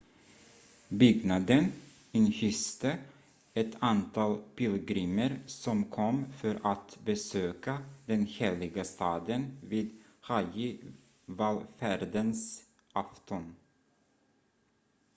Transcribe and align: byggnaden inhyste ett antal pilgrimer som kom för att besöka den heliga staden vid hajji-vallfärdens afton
byggnaden 0.89 1.71
inhyste 2.13 2.97
ett 3.53 3.75
antal 3.79 4.37
pilgrimer 4.55 5.39
som 5.47 5.83
kom 5.83 6.25
för 6.33 6.59
att 6.73 6.97
besöka 7.05 7.77
den 8.05 8.25
heliga 8.25 8.83
staden 8.83 9.57
vid 9.63 9.89
hajji-vallfärdens 10.21 12.63
afton 12.93 13.55